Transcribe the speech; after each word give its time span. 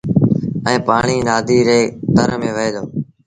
ائيٚݩ 0.67 0.83
پآڻيٚ 0.87 1.25
نآديٚ 1.27 1.65
ري 1.67 1.79
تر 2.15 2.29
ميݩ 2.39 2.53
وهي 2.55 2.69
دو۔ 2.75 2.83